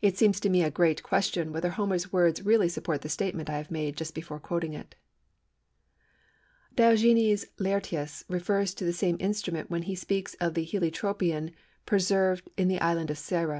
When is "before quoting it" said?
4.14-4.94